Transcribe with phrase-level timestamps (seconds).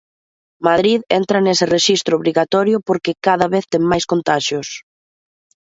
[0.67, 4.67] Madrid entra nese rexistro obrigatorio porque cada vez ten máis contaxios.